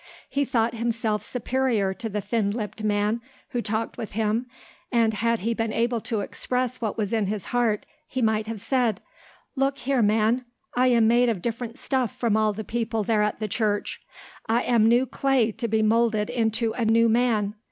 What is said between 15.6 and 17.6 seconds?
be moulded into a new man.